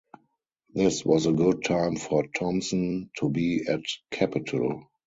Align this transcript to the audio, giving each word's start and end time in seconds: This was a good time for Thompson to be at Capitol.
This 0.73 1.05
was 1.05 1.27
a 1.27 1.31
good 1.31 1.63
time 1.63 1.95
for 1.95 2.25
Thompson 2.25 3.11
to 3.17 3.29
be 3.29 3.67
at 3.67 3.81
Capitol. 4.09 4.85